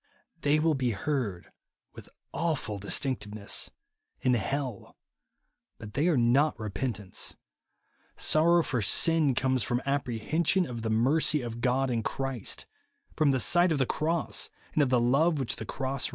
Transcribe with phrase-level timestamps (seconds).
[0.41, 1.51] They will be heard
[1.93, 3.69] with awful distinctness
[4.19, 4.97] in hell;
[5.77, 7.35] but they are not repentance.
[8.17, 12.65] Sorrow for sin comes from "apprehension of the mercy of God in Christ,"
[13.15, 16.09] from the sight of the cross and of the love which the cross reveals.